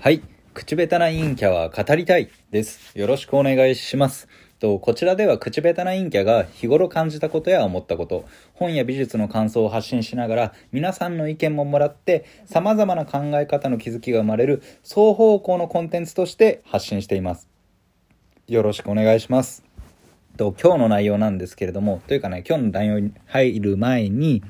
[0.00, 0.22] はい。
[0.54, 2.96] 口下手な陰キャは語りたいです。
[2.96, 4.28] よろしくお願いします。
[4.60, 8.24] とこちらでは口下手な陰キャが日頃感じたことや思ったこと、
[8.54, 17.48] 本や美術の感想を発信しながら皆さんの意見ももらって様々な考え方の気づきが生まれる双方向のコンテンツとして発信しています。
[18.46, 19.64] よろしくお願いします。
[20.36, 24.44] と今日の内容なんですけれども、というかね、今日の内容に入る前に、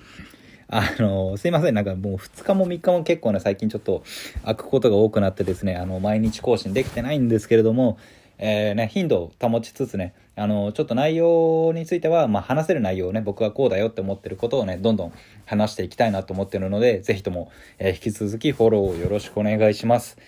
[0.70, 4.02] あの、すいません、なんかもう2日も3日も結構ね、最近ちょっと
[4.44, 7.98] 開くことが多くなってですね、あの、毎日更新できてないんですけれども、
[8.36, 15.12] えー、ね、頻度を保ちつつね、あの、ちょっと内容については、まあ、話せる内容をね、僕はこうだよって思ってることをね、どんどん
[15.46, 20.18] 話していきたいなと思ってるので、ぜひとも、えー引き続きフォローをよろしくお願いします。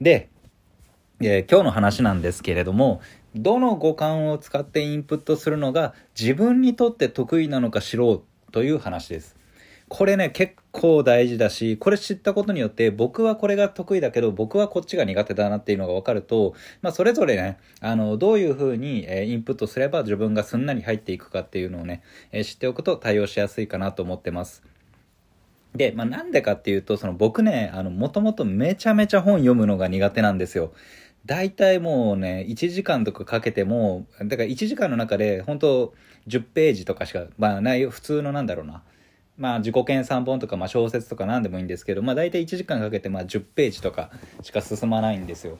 [0.00, 0.30] で、
[1.20, 3.00] えー今日の話なんですけれども、
[3.36, 9.39] どの五感を使ってインプットするのが自分にとって得意なのか知ろうという話です。
[9.90, 24.62] これね、結構大事だし、これ知ったことによって、僕はこれが得意だけど、僕はこっちが苦手だなっていうのが分かると、まあ、それぞれね、あの、どういう風に、えインプットすれば自分がすんなり入っていくかっていうのをね、え知っておくと対応しやすいかなと思ってます。
[25.74, 30.72] で、まあ、なんでかっていうと、その僕ね、あの、もともとめちゃめちゃ本読むのが苦手なんですよ。
[31.26, 35.94] 大体もうね、1時間とかかけても、だから1時間の中で、本当
[36.28, 38.84] 10ページとかしか、まあ、内容、普通のなんだろうな。
[39.40, 44.10] まあ、自己研3本とか、まあ、小説とか何でもいいんですけど、まあ、大体1時間かけて、まあ、10ページとか
[44.42, 45.56] しか進まないんですよ。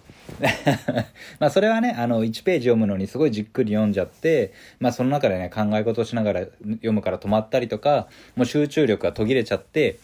[1.40, 9.98] まあ、それはね、あの、1ページ読むのにすごいじっくり読んじゃって、まあ、その中でね、考え事をしながら読むから止まったりとか、もう集中力が途切れちゃって、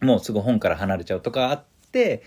[0.00, 2.22] もうすぐ本から離れちゃうとかあって、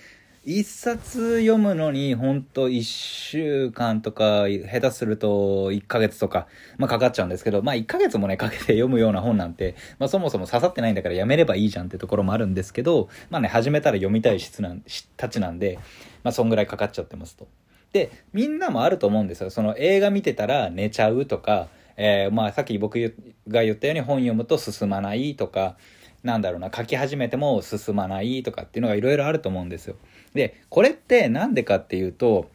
[0.51, 6.47] 一冊読むのにほんと一週間とか、下手すると1ヶ月とか、
[6.79, 14.81] まあかかっちゃうんですけど、まあ1ヶ月もね、かけて読むような本なんて、まあそもそも刺さってないんだからやめればいいじゃんってところもあるんですけど、まあね、始めたら読みたい質なん、
[15.17, 15.77] たちなんで、
[16.23, 17.47] まあそんぐらいかかっちゃってますと。
[17.93, 19.51] で、みんなもあると思うんですよ。
[19.51, 22.97] その映画見てたら寝ちゃうとか、えーまあさっき僕
[23.47, 25.77] が言ったように本読むと進まないとか、
[26.23, 29.95] なんだろうな、書き始めても進まないとかっていうのがいろいろあると思うんですよ。
[30.33, 32.49] で、これってなんでかっていうと、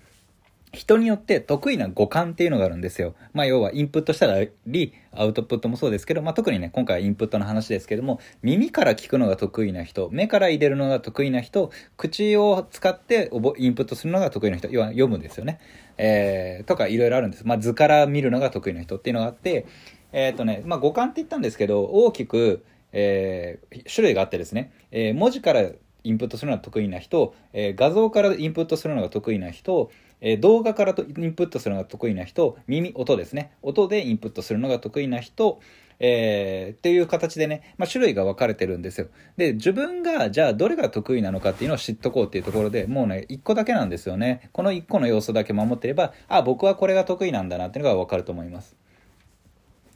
[0.75, 3.15] 人によって得意な五感っていうのがあるんですよ。
[3.33, 4.27] まあ要はインプットした
[4.67, 15.61] り、アウトプットもそうですけど、まあ特にね、今回はインプットの話ですけども、耳から聞くのが得意な人、目から入れるのが得意な人、口を使ってインプットするのが得意な人、要は読むんですよね。
[15.97, 17.47] えー、とかいろいろあるんです。
[17.47, 19.67] まあ図から見るのが得意な人っていうのがあって、
[20.13, 22.65] えっ、とね、まあ五感って言ったんですけど、大きく、
[22.95, 25.69] えー種類があってですね、えー文字から
[26.07, 29.91] インプットするのが得意な人、えー画像からインプットするのが得意な人、
[30.21, 33.53] え動画からとインプットするのが得意な人、耳、音ですね。
[33.61, 35.61] 音でインプットするのが得意な人、
[35.99, 39.09] えーっていう形でね、まあ、種類が分かれてるんですよ。
[39.37, 44.49] で、自分がじゃあどれが得意なのかっていうのを知っとこうっていうところでもうね、一個だけなんですよね。
[44.53, 48.77] この一個の要素だけ守ってれば、あ、僕はこれが得意なんだなっていうのが分かると思います。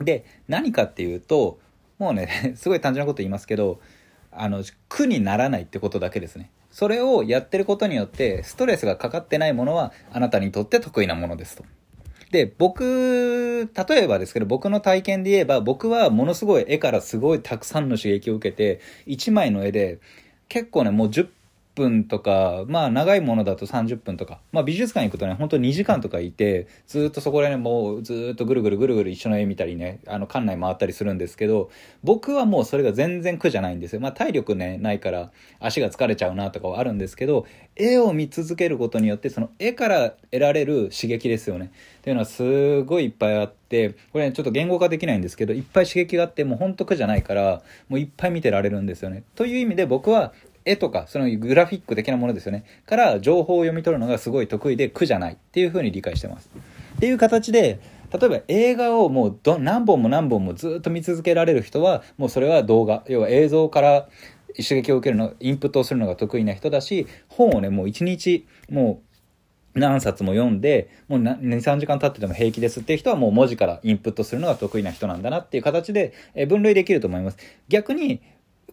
[0.01, 1.59] で、何かっていうと、
[1.99, 3.81] もうね、 すごい単純なこと言いますけど、
[4.31, 6.51] あの、苦にならないってことだけですね。
[6.71, 11.65] それをやってることによって、ストレスがかかってないものは、あなたにとって得意なものですと。
[12.31, 19.99] で、僕、例えばですけど、僕の体験で言えば、僕はものすごい絵からすごいたくさんの刺激を受けて、1枚の絵で、
[20.49, 21.29] 結構ね、もう10
[21.79, 31.71] 分とか、まあ長いものだと30分とか、まあ美術館行くとね、本当2時間とかいて、ずっとそこでね、もうずっとぐるぐるぐるぐる一緒の絵見たりね、あの館内回ったりするんですけど、
[32.03, 34.01] 僕はもうそれが全然苦じゃないんですよ。
[34.01, 35.31] まあ体力ね、ないから
[35.61, 37.47] 足が疲れちゃうなとかはあるんですけど、
[37.77, 41.71] 絵を見続けることによって、その絵から得られる刺激ですよね。
[41.99, 49.25] っていうのはすごいいっぱいあって、これね、ちょっと言語化できないんですけど、いっぱい刺激があって、もう本当苦じゃないから、もういっぱい見てられるんですよね。
[49.35, 50.33] という意味で僕は、
[50.69, 52.65] 絵とか、そのグラフィック的なものですよね。
[52.87, 56.51] から情報を読み取るのがすごい得意で苦じゃないっていうふうに理解してます。
[56.97, 57.81] っていう形で、
[58.13, 64.09] 例えば映画をもうど何本も何本もずっと見続けられる人は、もうそれは動画、要は映像から
[64.57, 69.03] 刺激を受けるの、インプットをするのが得意な人だし、本をね、もう一日、も
[69.75, 76.13] う何冊も読んで、もう2、3時間経ってても平気ですっていう人はもう文字からインプットするのが得意な人なんだなっていう形で
[76.49, 77.39] 分類できると思います。
[77.69, 78.21] 逆に、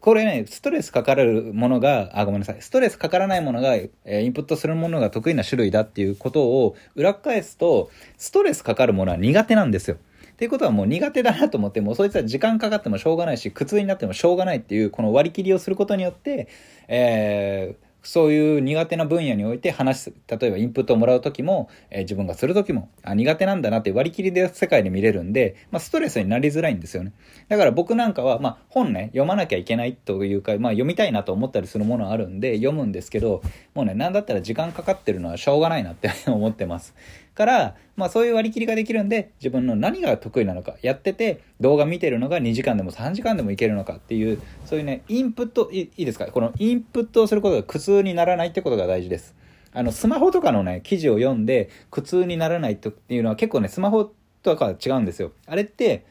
[0.06, 2.58] これね、ストレスかかるものが、あ、ごめんなさい。
[2.60, 9.98] ストレスかからないものが、えーインプットするものが得意な種類だっていうことを裏返すと、ストレスかかるものは苦手なんですよ。
[10.34, 16.50] っていうことはもう苦手だなと思って、もうそいつは時間かかってもしょうがないし、苦痛になってもしょうがないっていう、この割り切りをすることによって、
[16.88, 20.14] えーそういう苦手な分野において話す。
[20.28, 27.14] 例えばインプットをもらうときも、えー、自分がするときも、あ、苦手なんだなって割り切りで世界で見れるんで、まあ、ストレスになりづらいんですよね。
[27.50, 33.42] だから僕なんかは、まあ、本ね、読まなきゃいけないというか、まあ、読みたいなと思ったりするものはあるんで、読むんですけど、
[33.74, 36.94] もうね、なんだったら時間かかってるのはしょうがないなって 思ってます。
[37.36, 46.26] から、まあそういう割り切りができるんで、自分の何が得意なのか、やってて、動画見てるのが2時間でも3時間でもいけるのかっていう、そういうね、インプット、いいですか？
[46.28, 49.36] このインプットをすることが苦痛にならないってことが大事です。
[49.74, 54.12] あの、スマホとかのね、記事を読んで苦痛にならないっていうのは結構ね、スマホ
[54.42, 55.34] とかは違うんですよ。
[55.48, 56.06] あれって、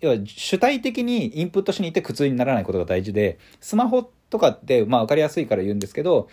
[0.00, 6.28] 要は主体的にインプットしに行って苦痛にならないことが大事で、スマホとかって、まあ分かりやすいから言うんですけど、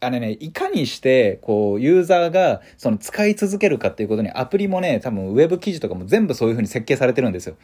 [0.00, 7.56] あれね、いかにして、こう、ユーザーが、その、使い続けるかっていうことに、アプリもね、多分、ウェブ記事とかも全部そういう風に設計されてるんですよ。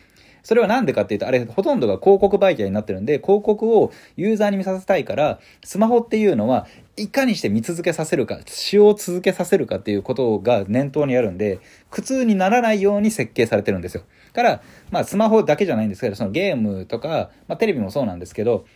[0.43, 11.59] それはなんでかっていうと、あれ、ほとんどが広告媒体になってるんで、広告をユーザーに見させたいから、スマホっていうのは、いかにして見続けさせるか、使用を続けさせるかっていうことが念頭にあるんで、
[11.91, 14.05] 苦痛にならないように設計されてるんですよ。
[14.35, 14.62] から、
[14.93, 18.67] まあ、スマホだけじゃないんですけど、そのゲームとか、まあ、テレビもそうなんですけど、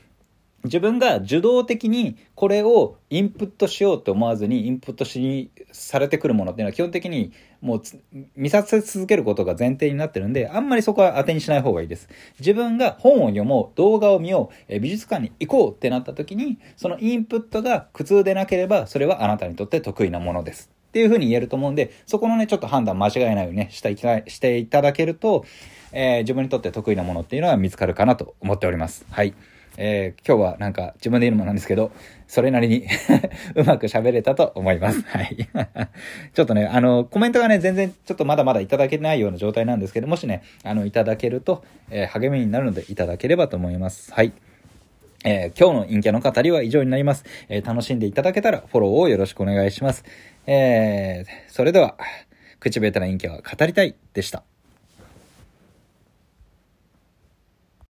[0.64, 7.82] 自分が受動的にこれをインプットしようと思わずにインプットしにされてくるものっていうのは基本的にもう
[8.36, 12.08] 見させ続けることが前提になってるんであんまりそこは当てにしない方がいいです。
[12.38, 20.70] 自分が本を読もう、動画を見よう、美術館に行こうってなった時にそのインプットが苦痛でなければそれはあなたにとって得意なものです。
[20.90, 25.44] っていうふうに言えると思うんで、そこのね、ちょっと判断間違えないようにね、してしていただけると、
[25.92, 29.06] えー、自分にとって得意なものっていうのは見つかるかなと思っております。
[29.08, 29.32] はい。
[29.82, 31.90] えー、今日はなんか自分で言うのもなんですけど、
[32.28, 32.86] それなりに
[33.56, 35.00] うまく喋れたと思います。
[35.06, 35.36] はい。
[36.34, 44.12] ちょっとね、あの、コメントがね、全然ちょっとまだまだいただけないような状態なんですけど、もしね、あの、いただけると、えー、励みになるのでいただければと思います。
[44.12, 44.34] はい。
[45.24, 47.24] えー、今日の陰キャの語りは以上になります。
[47.48, 50.04] えー、楽しんでいただけたらフォローをよろしくお願いします。
[50.46, 51.96] えー、それでは、
[52.58, 54.42] 口下手な陰キャは語りたいでした。